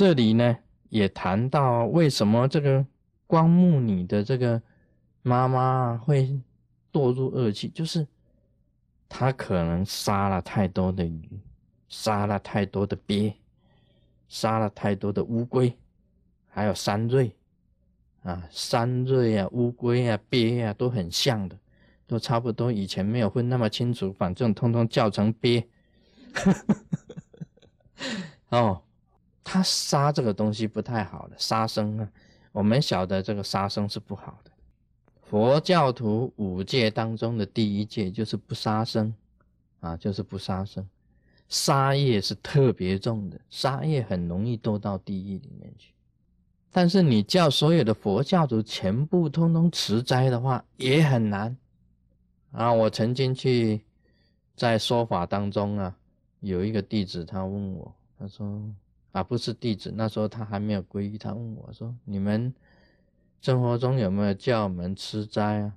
[0.00, 0.56] 这里呢
[0.88, 2.86] 也谈到为什么这个
[3.26, 4.62] 光目女的这个
[5.20, 6.40] 妈妈会
[6.90, 8.08] 堕入恶气，就是
[9.10, 11.38] 她可能杀了太多的鱼，
[11.90, 13.34] 杀了太多的鳖，
[14.26, 15.76] 杀了太多的乌龟，
[16.48, 17.36] 还有山瑞
[18.22, 21.58] 啊，山瑞啊，乌龟啊，鳖啊，都很像的，
[22.06, 22.72] 都差不多。
[22.72, 25.68] 以前没有分那么清楚，反正通通叫成鳖。
[28.48, 28.80] 哦。
[29.42, 32.08] 他杀这个东西不太好的，杀生啊，
[32.52, 34.50] 我们晓得这个杀生是不好的。
[35.22, 39.14] 佛教徒五戒当中的第一戒就是不杀生，
[39.80, 40.86] 啊，就是不杀生。
[41.48, 45.92] 杀业是特别重的，杀业很容易堕到地狱里面去。
[46.70, 51.56] 但是你叫所有的佛教徒全部通通持斋的话，也很难。
[52.52, 53.80] 啊，我曾经去
[54.54, 55.96] 在说法当中啊，
[56.40, 58.62] 有一个弟子他问我，他说。
[59.12, 61.18] 啊，不是弟子，那时候他还没有皈依。
[61.18, 62.54] 他问我说：“你们
[63.40, 65.74] 生活中有没有叫我们吃斋啊？”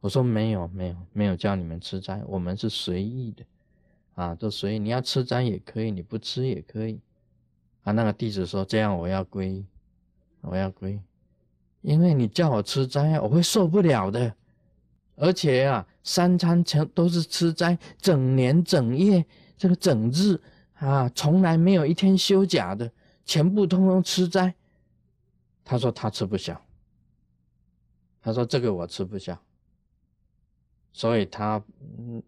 [0.00, 2.22] 我说：“没有，没有，没有叫你们吃斋。
[2.26, 3.44] 我们是随意的，
[4.14, 4.78] 啊，都随意。
[4.78, 6.98] 你要吃斋也可以，你不吃也可以。”
[7.84, 9.66] 啊，那个弟子说：“这样我要皈依，
[10.40, 11.00] 我要皈依，
[11.82, 14.34] 因为你叫我吃斋啊，我会受不了的。
[15.16, 19.26] 而且啊，三餐全都是吃斋，整年整夜，
[19.58, 20.40] 这个整日。”
[20.78, 22.90] 啊，从来没有一天休假的，
[23.24, 24.54] 全部通通吃斋。
[25.64, 26.60] 他说他吃不消，
[28.22, 29.36] 他说这个我吃不消，
[30.92, 31.60] 所以他
[31.98, 32.22] 嗯，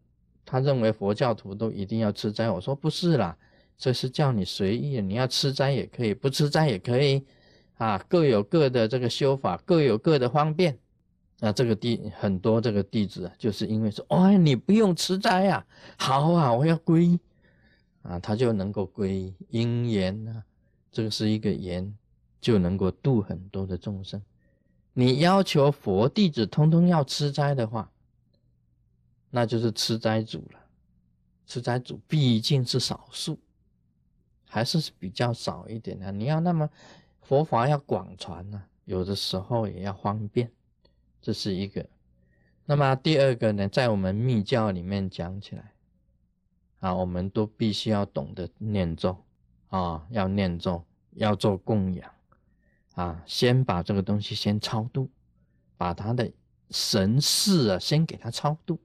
[0.44, 2.50] 他认为佛教徒都一定要吃斋。
[2.50, 3.36] 我说不是啦，
[3.76, 7.24] 这是叫你随意，你要吃斋也可以，不吃斋也可以，
[7.76, 10.76] 啊，各有各的这个修法，各有各的方便。
[11.38, 15.64] 那这个弟很多这个弟子啊，就是因为说，哦，你不用吃斋呀，
[15.96, 17.20] 好啊，我要皈依。
[18.08, 20.42] 啊，他就能够归因缘啊，
[20.90, 21.94] 这个是一个缘，
[22.40, 24.22] 就能够度很多的众生。
[24.94, 27.92] 你要求佛弟子通通要吃斋的话，
[29.28, 30.60] 那就是吃斋主了。
[31.46, 33.38] 吃斋主毕竟是少数，
[34.46, 36.10] 还是比较少一点的。
[36.10, 36.68] 你要那么
[37.20, 40.50] 佛法要广传呢，有的时候也要方便，
[41.20, 41.86] 这是一个。
[42.64, 45.72] 那么第二个呢，在我们密教里面讲起来。
[46.80, 49.16] 啊，我们都必须要懂得念咒
[49.68, 50.84] 啊，要念咒，
[51.14, 52.10] 要做供养
[52.94, 55.10] 啊，先把这个东西先超度，
[55.76, 56.30] 把他的
[56.70, 58.78] 神事啊先给他超度。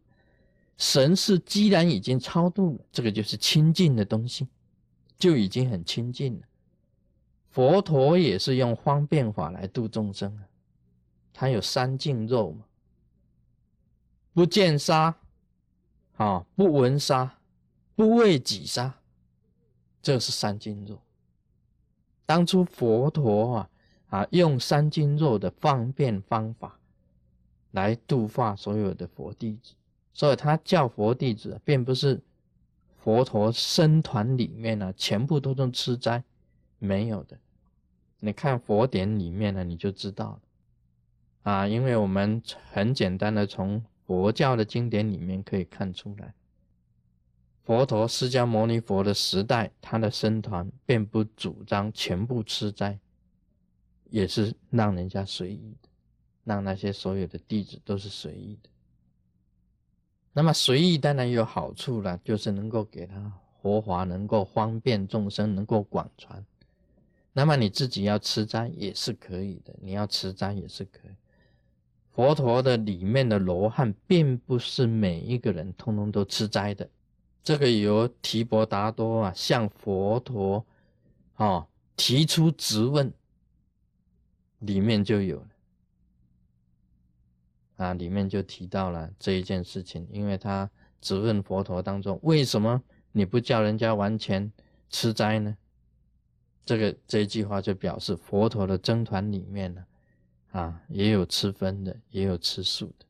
[0.75, 4.47] 神事既然已经超度了，这个就是清净的东西，
[5.17, 6.47] 就已经很清净了。
[7.51, 10.41] 佛陀也是用方便法来度众生啊，
[11.31, 12.65] 他有三净肉嘛，
[14.33, 15.15] 不见杀，
[16.17, 17.37] 啊，不闻杀。
[17.95, 18.95] 不为己杀，
[20.01, 20.99] 这是三斤肉。
[22.25, 23.69] 当初佛陀啊
[24.09, 26.79] 啊，用三斤肉的方便方法
[27.71, 29.73] 来度化所有的佛弟子，
[30.13, 32.21] 所以他叫佛弟子，并不是
[32.97, 36.23] 佛陀僧团里面呢全部都能吃斋，
[36.79, 37.37] 没有的。
[38.19, 40.41] 你看佛典里面呢，你就知道了
[41.51, 46.33] 啊，因为我们很简单的从佛教的经典里面可以看出来。
[47.63, 52.99] 佛陀释迦牟尼佛的时代，他的僧团并不主张全部吃斋，
[54.09, 55.87] 也是让人家随意的，
[56.43, 58.69] 让那些所有的弟子都是随意的。
[60.33, 63.31] 那么随意当然有好处了，就是能够给他
[63.61, 66.43] 活法，能够方便众生，能够广传。
[67.31, 71.11] 那么你自己要吃斋也是可以的，你要吃斋也是可以。
[72.11, 76.89] 佛陀的里面的罗汉，并不是每一个人通通都吃斋的。
[77.43, 80.65] 这个由提婆达多啊向佛陀，
[81.33, 81.67] 啊
[81.97, 83.11] 提出质问，
[84.59, 85.49] 里面就有了，
[87.75, 90.69] 啊里面就提到了这一件事情，因为他
[91.01, 92.81] 质问佛陀当中，为什么
[93.11, 94.49] 你不叫人家完全
[94.89, 95.57] 吃斋呢？
[96.65, 99.85] 这个这一句话就表示佛陀的僧团里面呢，
[100.53, 103.05] 啊也有吃荤的，也有吃素的。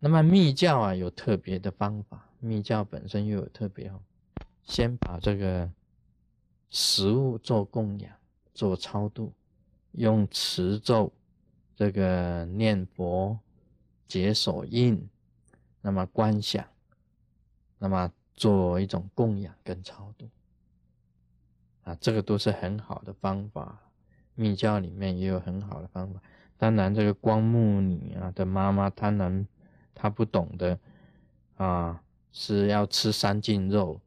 [0.00, 2.28] 那么密教啊有特别的方法。
[2.44, 3.98] 密教本身又有特别哦，
[4.64, 5.70] 先把这个
[6.68, 8.12] 食物做供养、
[8.52, 9.32] 做超度，
[9.92, 11.10] 用持咒、
[11.74, 13.38] 这个念佛、
[14.06, 15.08] 解手印，
[15.80, 16.62] 那么观想，
[17.78, 20.28] 那么做一种供养跟超度，
[21.84, 23.80] 啊，这个都是很好的方法。
[24.34, 26.20] 密教里面也有很好的方法。
[26.58, 29.46] 当然，这个光目女啊的妈妈，当然
[29.94, 30.78] 她不懂得
[31.56, 32.02] 啊。
[32.36, 34.00] 是要吃三净肉，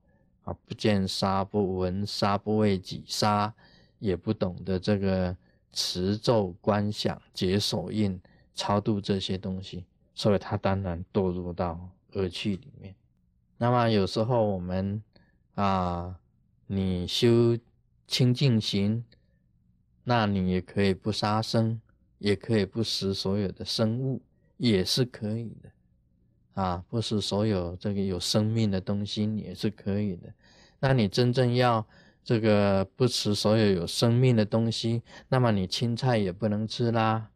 [0.43, 3.51] 啊，不见杀，不闻杀，不为己杀，
[3.99, 5.35] 也不懂得这个
[5.71, 8.19] 持咒观想解手印
[8.53, 12.93] 超度这些东西，所以他当然堕入到恶趣里面。
[13.57, 15.01] 那么有时候我们
[15.55, 16.19] 啊，
[16.67, 17.57] 你修
[18.07, 19.05] 清净行，
[20.03, 21.79] 那你也可以不杀生，
[22.17, 24.21] 也可以不食所有的生物，
[24.57, 25.71] 也是可以的。
[26.57, 30.27] 啊，不是所有这个有生命的东西也是可以的。
[30.79, 31.85] 那你真正要
[32.23, 37.29] 这个不吃所有有生命的东西，那么你青菜也不能吃啦。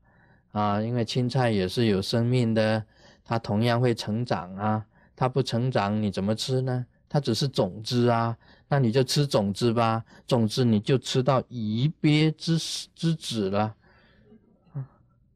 [0.53, 2.83] 啊，因为青菜也是有生命的，
[3.23, 4.83] 它同样会成长啊。
[5.15, 6.83] 它不成长，你怎么吃呢？
[7.07, 8.35] 它只是种子啊，
[8.69, 10.03] 那你就吃种子吧。
[10.25, 12.57] 种子你就吃到一鳖之
[12.95, 13.75] 之子了，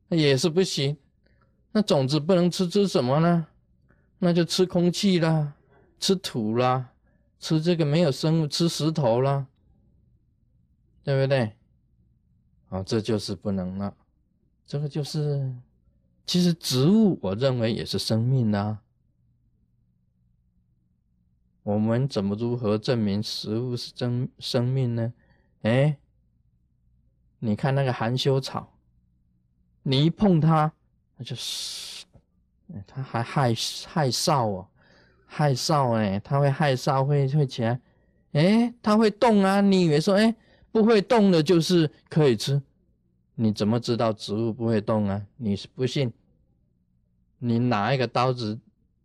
[0.10, 0.98] 也是不行。
[1.72, 3.46] 那种子不能吃，吃什么呢？
[4.20, 5.54] 那就吃空气啦，
[6.00, 6.92] 吃土啦，
[7.40, 9.48] 吃这个没有生物，吃石头啦，
[11.04, 11.54] 对不对？
[12.70, 13.96] 啊，这就是不能了。
[14.66, 15.56] 这个就是，
[16.26, 18.80] 其实植物我认为也是生命呐。
[21.62, 25.14] 我们怎么如何证明食物是真生命呢？
[25.62, 25.98] 哎，
[27.40, 28.78] 你看那个含羞草，
[29.84, 30.74] 你一碰它，
[31.18, 31.36] 那就
[32.88, 33.02] 他。
[33.04, 33.54] 还害
[33.88, 34.68] 害臊哦，
[35.26, 37.80] 害臊哎，他会害臊，会会起来，
[38.34, 39.62] 哎，他会动啊！
[39.62, 40.36] 你以为说，哎，
[40.72, 42.62] 不会动的就是可以吃？
[43.36, 45.22] 你怎么知道植物不会动啊？
[45.38, 46.12] 你是不信？
[47.40, 48.60] 你拿一个刀子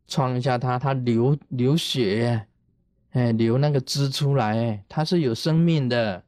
[0.07, 2.47] 创一下它，它流流血，
[3.11, 6.25] 哎，流那个汁出来，它是有生命的，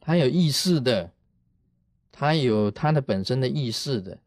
[0.00, 1.12] 它有意识的，
[2.12, 4.18] 它有它的本身的意识的。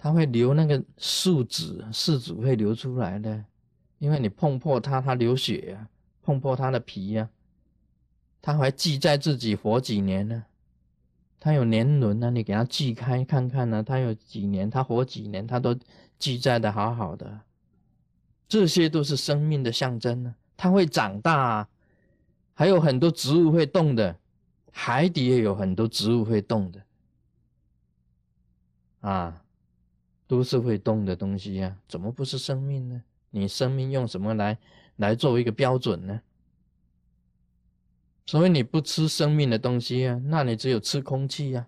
[0.00, 3.44] 它会流那个树脂，树脂会流出来的，
[3.98, 5.88] 因为你碰破它，它流血呀，
[6.22, 7.28] 碰破它的皮呀，
[8.40, 10.44] 它还记在自己活几年呢？
[11.40, 15.76] 它有年轮呢，你给它记开看看呢，它有几年，它活几年，它都
[16.16, 17.40] 记载的好好的，
[18.48, 20.36] 这些都是生命的象征呢。
[20.56, 21.68] 它会长大，啊
[22.54, 24.16] 还有很多植物会动的，
[24.70, 26.82] 海底也有很多植物会动的，
[29.00, 29.42] 啊。
[30.28, 33.02] 都是会动的东西呀，怎么不是生命呢？
[33.30, 34.58] 你生命用什么来
[34.96, 36.20] 来作为一个标准呢？
[38.26, 41.66] 所以你不吃生命的东西啊，那你只有吃空气呀，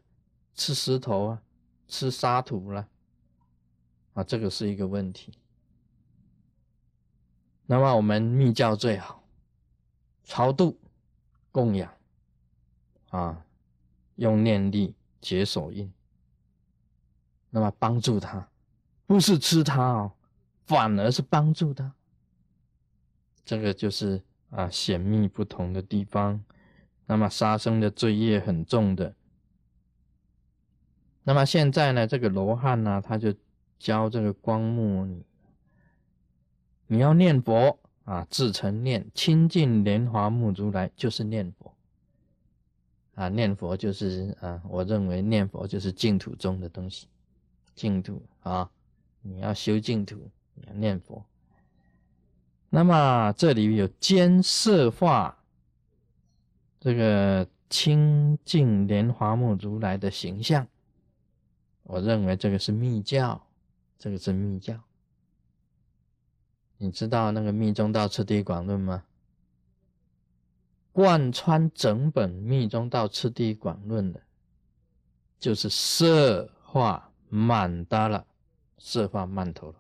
[0.54, 1.42] 吃石头啊，
[1.88, 2.86] 吃沙土了，
[4.12, 5.32] 啊，这个是一个问题。
[7.64, 9.24] 那么我们密教最好
[10.24, 10.78] 超度、
[11.50, 11.90] 供养
[13.08, 13.42] 啊，
[14.16, 15.90] 用念力解手印，
[17.48, 18.49] 那么帮助他。
[19.10, 20.12] 不是吃它哦，
[20.66, 21.92] 反而是帮助它。
[23.44, 26.40] 这个就是啊，显密不同的地方。
[27.06, 29.12] 那么杀生的罪业很重的。
[31.24, 33.34] 那么现在呢，这个罗汉呢，他就
[33.80, 35.24] 教这个光目你，
[36.86, 41.74] 你要念佛啊，自成念清净莲华目如来，就是念佛
[43.16, 47.08] 啊，念佛就是啊，我认为念佛就是净土中的东西，
[47.74, 48.70] 净土啊。
[49.22, 51.24] 你要修净土，你要念佛。
[52.68, 55.38] 那么这里有兼色化
[56.78, 60.66] 这个清净莲华目如来的形象，
[61.82, 63.46] 我认为这个是密教，
[63.98, 64.80] 这个是密教。
[66.78, 69.04] 你知道那个《密宗道次第广论》吗？
[70.92, 74.20] 贯穿整本《密宗道次第广论》的，
[75.38, 78.26] 就是色化满达了。
[78.82, 79.78] 色化曼陀罗，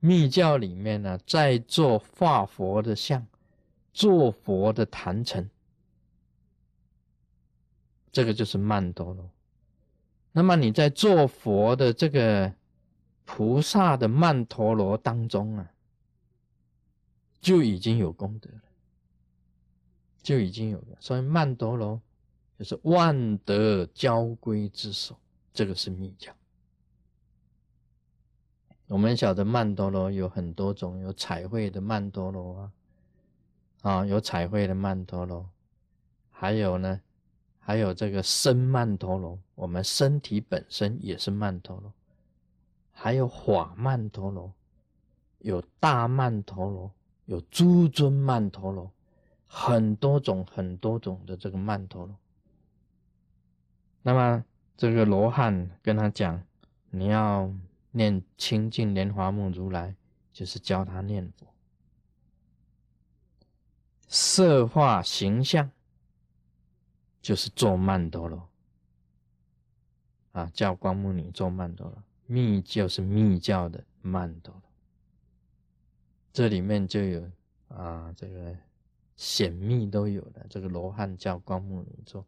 [0.00, 3.24] 密教里面呢，在做化佛的像，
[3.92, 5.48] 做佛的坛城，
[8.10, 9.30] 这个就是曼陀罗。
[10.32, 12.52] 那么你在做佛的这个
[13.24, 15.72] 菩萨的曼陀罗当中啊，
[17.40, 18.62] 就已经有功德了，
[20.20, 20.96] 就已经有了。
[20.98, 22.00] 所以曼陀罗
[22.58, 25.16] 就是万德交归之首，
[25.54, 26.34] 这个是密教。
[28.90, 32.72] 我们晓得曼陀罗有很多种，有彩绘的曼陀罗啊，
[33.82, 35.48] 啊，有彩绘的曼陀罗，
[36.28, 37.00] 还有呢，
[37.60, 41.92] 还有这个生曼陀罗，我们身体本身也是曼陀罗，
[42.90, 44.52] 还有法曼陀罗，
[45.38, 46.90] 有大曼陀罗，
[47.26, 48.90] 有诸尊曼陀罗，
[49.46, 52.16] 很多种很多种的这个曼陀罗。
[54.02, 54.44] 那么
[54.76, 56.42] 这个罗汉跟他讲，
[56.90, 57.48] 你要。
[57.90, 59.94] 念清净莲华目如来，
[60.32, 61.46] 就是教他念佛。
[64.08, 65.70] 色化形象，
[67.22, 68.48] 就是做曼陀罗
[70.32, 74.62] 啊，教光目女做曼陀罗，密就是密教的曼陀罗。
[76.32, 77.30] 这里面就有
[77.68, 78.56] 啊，这个
[79.16, 80.46] 显密都有的。
[80.48, 82.24] 这个罗汉教光目女做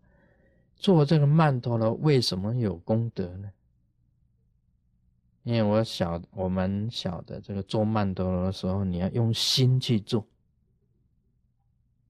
[0.76, 3.52] 做这个曼陀罗，为什么有功德呢？
[5.44, 10.26] 因为我晓我们晓得这个做曼陀罗的时候，你要用心去做。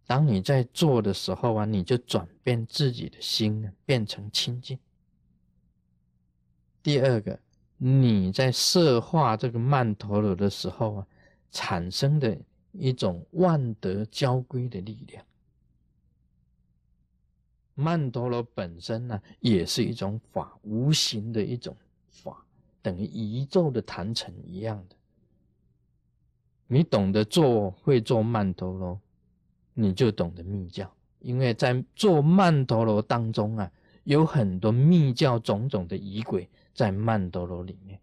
[0.07, 4.79] 当你在做的时候啊，你就转变自己的心，变成清净。
[6.83, 7.39] 第二个，
[7.79, 11.07] 你在设化这个曼陀罗的时候啊，
[11.51, 12.37] 产生的
[12.73, 15.25] 一种万德交归的力量。
[17.75, 21.75] 曼陀罗本身呢，也是一种法，无形的一种
[22.11, 22.45] 法，
[22.83, 24.97] 等于宇宙的坛城一样的。
[26.67, 29.01] 你懂得做，会做曼陀罗。
[29.75, 33.73] 你就懂得密教，因为在做曼陀罗当中啊，
[34.05, 37.99] 有很多密教种种的仪轨在曼陀罗里面。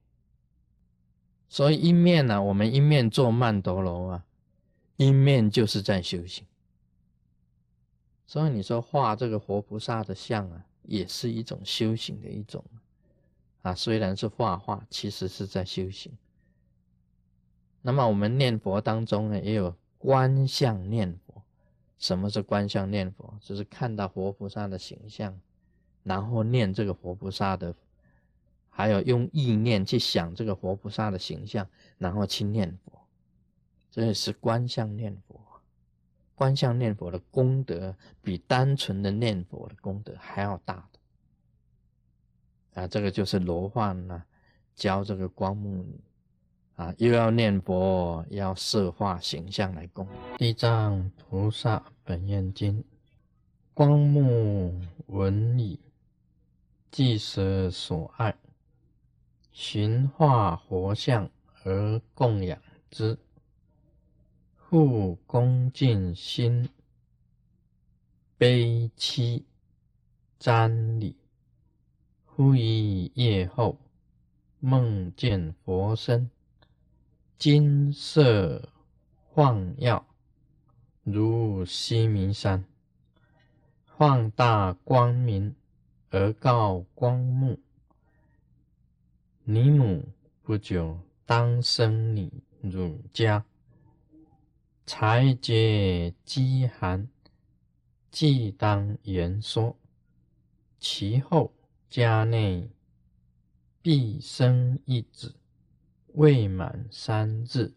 [1.47, 4.25] 所以一面呢，我们一面做曼陀罗啊，
[4.97, 6.43] 一面就是在修行。
[8.25, 12.63] 所以你说画这个活菩萨的像啊，也是一种修行的一种
[13.61, 16.11] 啊，虽然是画画，其实是在修行。
[17.81, 21.41] 那么我们念佛当中呢，也有观相念佛。
[21.97, 23.33] 什么是观相念佛？
[23.41, 25.37] 就是看到活菩萨的形象，
[26.03, 27.75] 然后念这个活菩萨的，
[28.69, 33.01] 还有用意念去想这个活菩萨的形象，然后去念佛，
[33.91, 35.39] 这也是观相念佛。
[36.35, 40.98] 观相念佛的功德比单纯的念佛的功德还要大的。
[42.73, 44.23] 啊，这个就是罗汉呢
[44.75, 45.99] 教这个光目女。
[46.75, 50.07] 啊，又要念佛，要设化形象来供。
[50.37, 52.81] 地藏菩萨本愿经，
[53.73, 55.77] 光目闻已，
[56.89, 58.33] 即舍所爱，
[59.51, 61.29] 寻化佛像
[61.65, 62.57] 而供养
[62.89, 63.17] 之，
[64.55, 66.69] 复恭敬心，
[68.37, 69.45] 悲戚
[70.39, 71.18] 瞻礼。
[72.41, 73.77] 忽一夜后，
[74.61, 76.31] 梦见佛身。
[77.37, 78.69] 金色
[79.27, 80.07] 晃耀，
[81.03, 82.63] 如西明山，
[83.83, 85.53] 放大光明
[86.11, 87.59] 而告光目：
[89.43, 90.05] 你母
[90.41, 92.31] 不久当生你
[92.61, 93.43] 乳家，
[94.85, 97.09] 才解饥寒，
[98.09, 99.75] 即当言说。
[100.79, 101.51] 其后
[101.89, 102.69] 家内
[103.81, 105.35] 必生一子。
[106.13, 107.71] 未满三日，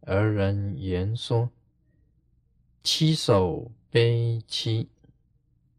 [0.00, 1.50] 而人言说
[2.82, 4.88] ：“七手悲戚，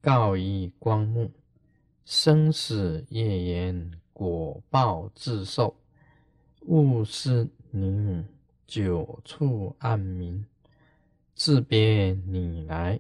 [0.02, 1.32] 告以光目，
[2.06, 5.76] 生死业缘，果报自受。
[6.62, 8.26] 勿视你母，
[8.66, 10.44] 久处暗冥，
[11.36, 13.00] 自别你来，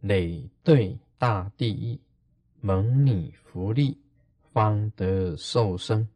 [0.00, 2.00] 累对大地狱，
[2.60, 3.98] 蒙你福利，
[4.52, 6.08] 方得受生。”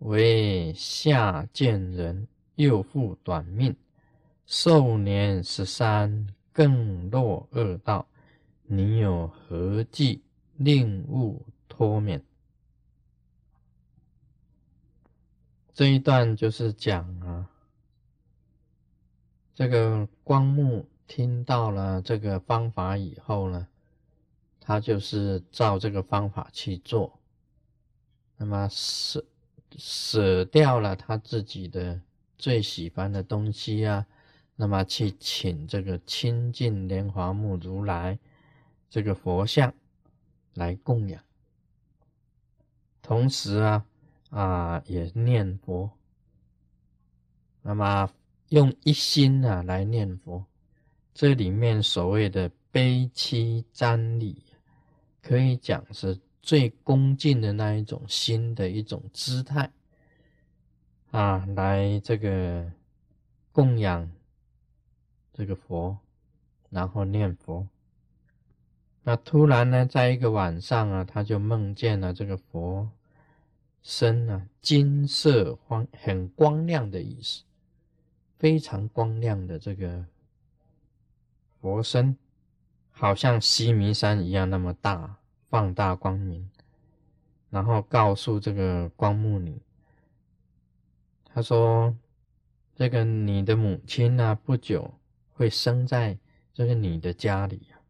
[0.00, 3.74] 为下贱人，又复短命，
[4.46, 8.06] 寿年十三，更落恶道。
[8.62, 10.22] 你有何计，
[10.56, 12.22] 令勿脱免？
[15.72, 17.50] 这一段就是讲啊，
[19.54, 23.66] 这个光目听到了这个方法以后呢，
[24.68, 27.18] 他就是照这个方法去做，
[28.36, 29.24] 那么舍。
[29.76, 32.00] 舍掉了他自己的
[32.38, 34.06] 最喜欢的东西啊，
[34.56, 38.18] 那么去请这个清净莲华目如来
[38.88, 39.72] 这个佛像
[40.54, 41.22] 来供养，
[43.02, 43.86] 同时啊
[44.30, 45.90] 啊也念佛，
[47.60, 48.10] 那么
[48.48, 50.42] 用一心啊来念佛，
[51.12, 54.42] 这里面所谓的悲戚瞻礼，
[55.28, 56.18] 可以讲是。
[56.40, 59.70] 最恭敬的那一种心的一种姿态
[61.10, 62.72] 啊，来这个
[63.52, 64.10] 供养
[65.34, 65.98] 这个佛，
[66.70, 67.68] 然后念佛。
[69.02, 72.88] 那突然呢，在一个晚上啊，他就梦见了这个佛
[73.82, 77.42] 身啊，金色光，很光亮的意思，
[78.38, 80.06] 非常光亮的这个
[81.60, 82.16] 佛身，
[82.98, 85.14] 好像西弥山一样那么大。
[85.50, 86.46] 放大光明，
[87.48, 89.58] 然后告诉这个光目女，
[91.24, 91.96] 他说
[92.76, 94.92] ：“这个你的母亲呢，不久
[95.32, 96.18] 会生在
[96.52, 97.80] 这个你的家里啊。”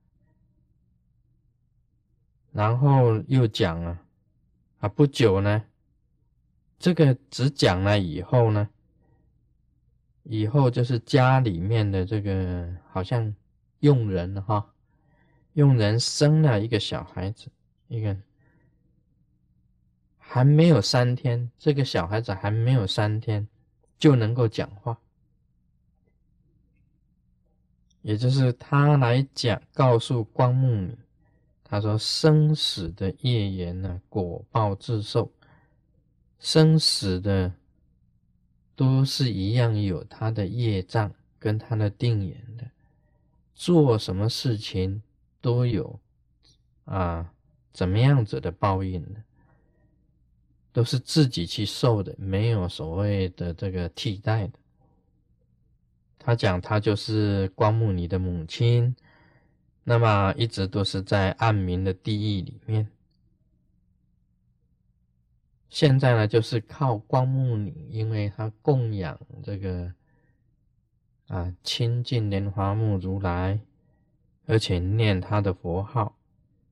[2.54, 3.98] 然后又讲了
[4.78, 5.64] 啊，不久呢，
[6.78, 8.68] 这个只讲了以后呢，
[10.22, 13.34] 以后就是家里面的这个好像
[13.80, 14.72] 佣人哈，
[15.58, 17.48] 用人生了一个小孩子，
[17.88, 18.16] 一个。
[20.16, 23.48] 还没有三天，这个小孩子还没有三天
[23.98, 24.96] 就能够讲话，
[28.02, 30.96] 也就是他来讲，告诉光目女，
[31.64, 35.32] 他说生死的业缘呢，果报自受，
[36.38, 37.52] 生死的
[38.76, 42.70] 都是一样有他的业障跟他的定缘的，
[43.54, 45.02] 做什么事情
[45.40, 46.00] 都有
[46.84, 47.32] 啊，
[47.72, 49.24] 怎么样子的报应呢？
[50.72, 54.52] 都是自己去受的，没有所谓的这个替代的。
[56.18, 58.94] 他讲他就是光目尼的母亲，
[59.82, 62.86] 那么一直都是在暗冥的地狱里面。
[65.68, 69.92] 现在呢，就是靠光目尼，因为他供养这个
[71.26, 73.58] 啊亲近莲华目如来，
[74.48, 76.16] 而且念他的佛号，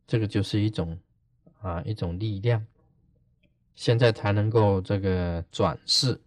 [0.06, 0.98] 这个就是一种
[1.60, 2.66] 啊一种力量。
[3.74, 6.18] 现在才能够这个转世，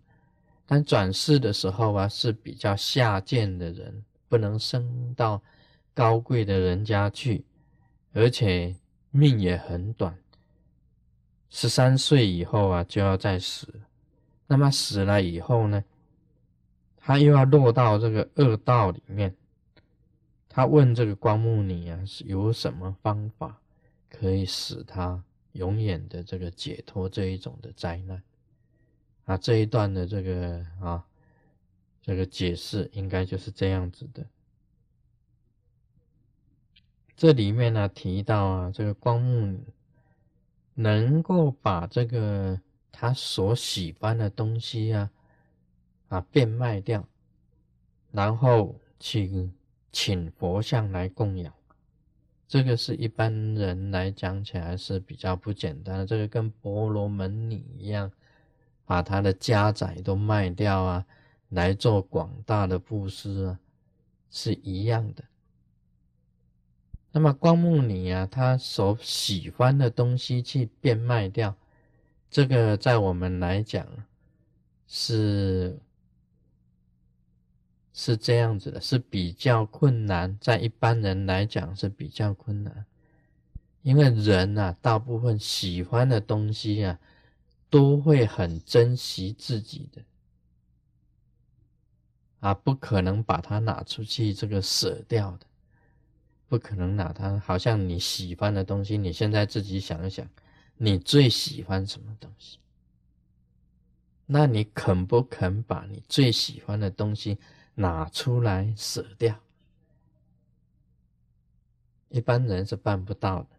[0.68, 5.42] 但转世的时候啊是比较下贱的人，不能升到
[5.96, 7.44] 高贵的人家去，
[8.14, 8.76] 而且
[9.10, 10.16] 命也很短，
[11.50, 13.82] 十三岁以后啊就要再死。
[14.46, 15.84] 那么死了以后呢，
[16.96, 19.36] 他又要落到这个恶道里面。
[20.60, 23.62] 他问这个光目尼啊，是有什么方法
[24.10, 25.24] 可以使他？
[25.54, 28.22] 永远的这个解脱这一种的灾难
[29.24, 31.08] 啊，这一段的这个啊，
[32.02, 34.28] 这个解释应该就是这样子的。
[37.16, 39.64] 这里面呢提到啊，这个光目女
[40.74, 42.60] 能够把这个
[42.92, 45.10] 他所喜欢的东西啊
[46.10, 47.08] 啊变卖掉，
[48.12, 49.54] 然后请
[49.92, 51.54] 请佛像来供养。
[52.48, 58.12] 这个是一般人来讲起来是比较不简单的，这个跟婆罗门女一样，
[58.86, 61.06] 把他的家宅都卖掉啊，
[61.50, 63.60] 来做广大的布施啊，
[64.32, 65.24] 是一样的。
[67.12, 71.56] 那么光目女啊，她所喜欢的东西去变卖掉，
[72.30, 73.86] 这个在我们来讲
[74.88, 75.80] 是。
[77.94, 82.86] 是这样子的，是比较困难，在一般人来讲是比较困难，
[83.82, 87.00] 因为人啊，大部分喜欢的东西啊，
[87.70, 90.02] 都会很珍惜自己的，
[92.40, 95.46] 啊，不可能把它拿出去这个舍掉的，
[96.48, 100.28] 不可能拿它，好像你喜欢的东西，你现在自己想一想，
[100.78, 102.60] 你最喜欢什么东西？
[104.26, 107.40] 那你肯不肯把你最喜欢的东西？
[107.80, 109.40] 拿出来舍掉，
[112.10, 113.50] 一般人是办不到的，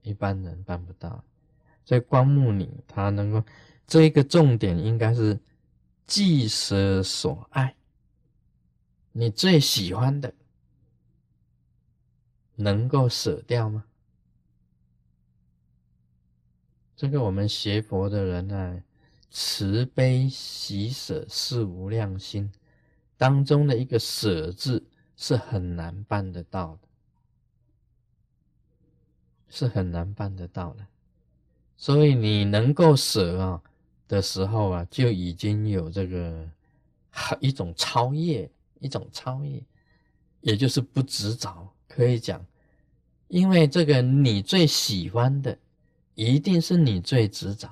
[0.00, 1.22] 一般人办不到。
[1.84, 3.44] 所以光目你他能够，
[3.86, 5.38] 这一个重点应该是
[6.06, 7.76] 既舍所爱，
[9.12, 10.32] 你最喜欢的
[12.54, 13.84] 能够舍掉吗？
[16.96, 18.82] 这个我们学佛的人呢，
[19.30, 22.50] 慈悲喜舍是无量心。
[23.18, 24.82] 当中的一个舍字
[25.16, 26.88] 是很难办得到的，
[29.48, 30.86] 是很难办得到的。
[31.76, 33.62] 所以你能够舍啊
[34.06, 36.48] 的时候啊，就已经有这个
[37.40, 38.50] 一种超越，
[38.80, 39.62] 一种超越，
[40.40, 41.74] 也就是不执着。
[41.88, 42.44] 可以讲，
[43.26, 45.58] 因为这个你最喜欢的，
[46.14, 47.68] 一定是你最执着。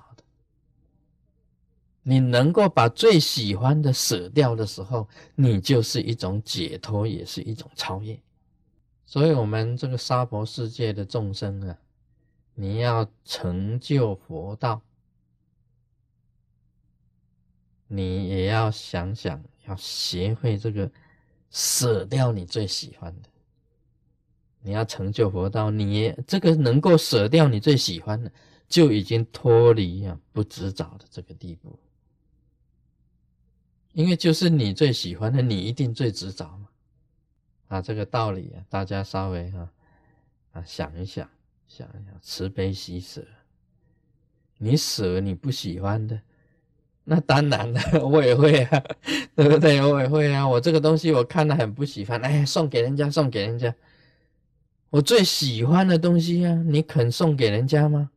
[2.08, 8.16] 你能够把最喜欢的舍掉的时候，你就是一种解脱，也是一种超越。
[9.04, 11.76] 所以，我们这个娑婆世界的众生啊，
[12.54, 14.80] 你要成就佛道，
[17.88, 20.88] 你也要想想，要学会这个
[21.50, 23.28] 舍掉你最喜欢的。
[24.60, 28.30] 你要成就佛道，你也这个能够舍掉你最喜欢的，
[28.68, 31.76] 就已经脱离啊不执着的这个地步。
[33.96, 36.68] 因为就是你最喜欢的，你一定最执着嘛，
[37.68, 39.70] 啊，这个道理啊，大家稍微哈
[40.52, 41.26] 啊想一想，
[41.66, 43.26] 想一想，慈悲喜舍，
[44.58, 46.20] 你舍你不喜欢的，
[47.04, 48.84] 那当然了， 我也会啊，
[49.34, 49.80] 对不对？
[49.80, 50.46] 我也会啊。
[50.46, 53.74] 我这个东西我看了很不喜欢，哎，送给人家，送给人家。
[54.90, 58.10] 我最喜欢的东西啊，你肯送给人家吗？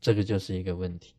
[0.00, 1.14] 这个就是一个问题。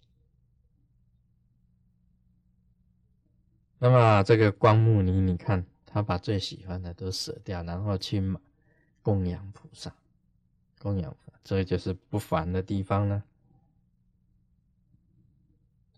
[3.84, 8.22] 那么这个光目尼，你看他把最喜欢的都舍掉，然后去
[9.02, 9.92] 供养菩萨，
[10.78, 13.24] 供养，这就是不凡的地方呢。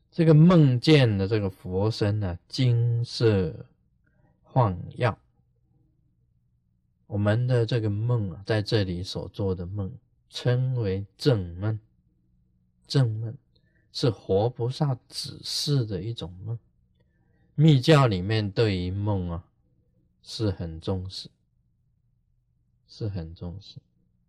[0.10, 3.54] 这个梦见的这个佛身呢，金色
[4.44, 5.20] 晃耀。
[7.06, 9.92] 我们的这个梦啊，在这里所做的梦，
[10.30, 11.78] 称为正梦。
[12.88, 13.36] 正梦
[13.92, 16.58] 是活菩萨指示的一种梦。
[17.56, 19.44] 密教里面对于梦啊，
[20.22, 21.30] 是很重视，
[22.88, 23.78] 是很重视，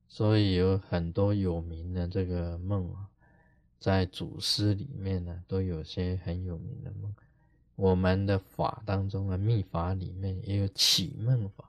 [0.09, 3.09] 所以有很多有名的这个梦啊。
[3.79, 7.15] 在祖师里面呢，都有些很有名的梦。
[7.77, 11.69] 我们的法当中啊，秘法里面也有启梦法，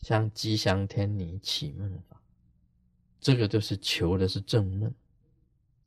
[0.00, 2.20] 像吉祥天女启梦法，
[3.20, 4.92] 这个就是求的是正梦，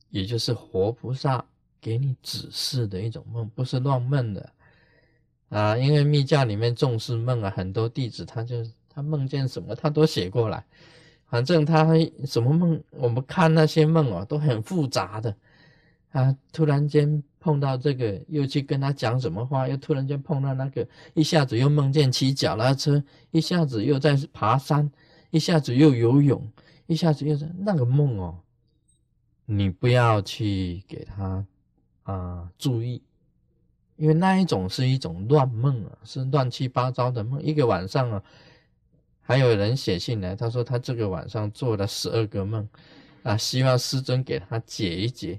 [0.09, 1.45] 也就是活菩萨
[1.79, 4.53] 给你指示的一种梦，不是乱梦的
[5.49, 5.77] 啊。
[5.77, 10.63] 因为密教里面重视梦啊，很多弟子他就他梦见什么，他都写过来。
[11.29, 11.85] 反正他
[12.25, 15.35] 什么梦，我们看那些梦哦，都很复杂的。
[16.11, 24.89] 啊，突然间碰到这个，又去跟他讲什么话，又突然间碰到那个，一下子又梦见骑脚踏车，一下子又在爬山，
[25.29, 26.49] 一下子又游泳，
[26.87, 28.39] 一下子又是那个梦哦。
[29.45, 31.45] 你不要去给他
[32.03, 33.01] 啊注意，
[33.97, 38.23] 因为那一种是一种乱梦啊，是乱七八糟的梦，一个晚上啊。
[39.21, 42.65] 还有人写信来，他说他这个晚上做了十二个梦，
[43.23, 45.37] 啊，希望师尊给他解一解。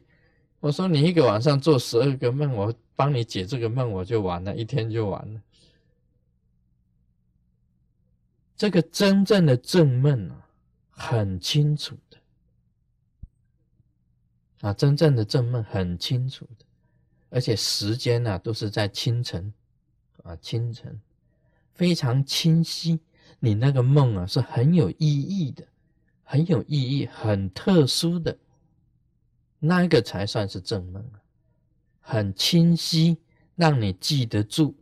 [0.61, 5.41] 我说你一个晚上做十二个梦，我帮你解这个梦，我就完了，一天就完了。
[8.59, 10.47] 这个真正的正梦啊，
[10.91, 12.19] 很清楚的，
[14.69, 16.67] 啊，真正的正梦很清楚的，
[17.31, 19.53] 而且时间呢都是在清晨，
[20.23, 21.01] 啊，清晨
[21.73, 23.01] 非常清晰。
[23.41, 25.65] 你那个梦啊，是很有意义的，
[26.25, 28.37] 很有意义、很特殊的，
[29.59, 31.21] 那个才算是正梦啊，
[32.01, 33.19] 很清晰，
[33.55, 34.75] 让你记得住，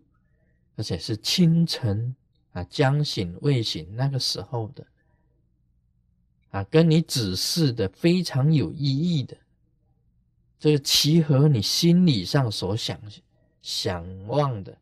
[0.77, 2.15] 而且是清晨
[2.53, 4.87] 啊，将醒未醒那个时候的，
[6.51, 9.37] 啊，跟你指示的非常有意义的，
[10.59, 13.01] 这个契合你心理上所想
[13.62, 14.77] 想望的。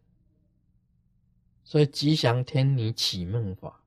[1.62, 3.80] 所以吉祥天女启梦法，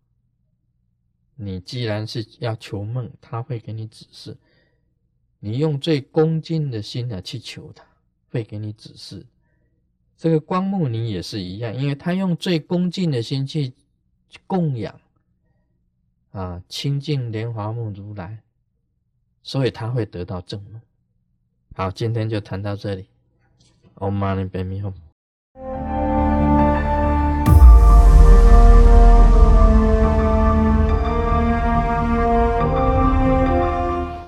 [1.36, 4.36] 你既然是要求梦，他会给你指示。
[5.40, 7.86] 你用最恭敬的心呢去求他，
[8.30, 9.26] 会给你指示。
[10.18, 13.72] 这个光目尼也是一样，因为他用最恭敬的心去
[14.48, 15.00] 供养
[16.32, 18.42] 啊，亲近莲华梦如来，
[19.44, 20.82] 所以他会得到正梦。
[21.78, 23.08] 好，今天就谈到这里。
[24.00, 24.94] Om Mani Padme Hum。